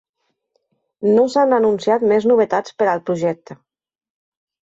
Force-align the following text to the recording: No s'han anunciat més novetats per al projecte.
No 1.17 1.25
s'han 1.33 1.53
anunciat 1.57 2.05
més 2.13 2.25
novetats 2.33 2.75
per 2.81 2.89
al 2.95 3.05
projecte. 3.11 3.59